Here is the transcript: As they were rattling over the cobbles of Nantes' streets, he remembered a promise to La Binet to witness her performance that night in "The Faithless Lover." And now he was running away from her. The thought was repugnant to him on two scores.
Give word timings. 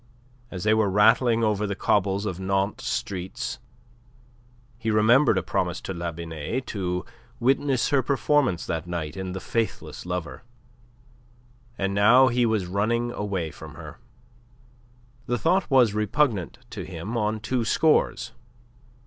As 0.49 0.63
they 0.63 0.73
were 0.73 0.89
rattling 0.89 1.43
over 1.43 1.67
the 1.67 1.75
cobbles 1.75 2.25
of 2.25 2.39
Nantes' 2.39 2.85
streets, 2.87 3.59
he 4.79 4.89
remembered 4.89 5.37
a 5.37 5.43
promise 5.43 5.79
to 5.81 5.93
La 5.93 6.11
Binet 6.11 6.65
to 6.65 7.05
witness 7.39 7.89
her 7.89 8.01
performance 8.01 8.65
that 8.65 8.87
night 8.87 9.15
in 9.15 9.33
"The 9.33 9.39
Faithless 9.39 10.07
Lover." 10.07 10.41
And 11.77 11.93
now 11.93 12.29
he 12.29 12.47
was 12.47 12.65
running 12.65 13.11
away 13.11 13.51
from 13.51 13.75
her. 13.75 13.99
The 15.27 15.37
thought 15.37 15.69
was 15.69 15.93
repugnant 15.93 16.57
to 16.71 16.83
him 16.83 17.15
on 17.15 17.39
two 17.39 17.63
scores. 17.63 18.31